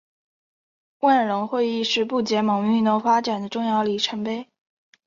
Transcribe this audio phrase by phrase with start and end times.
[1.01, 4.47] 万隆会议是不结盟运动发展的重要里程碑。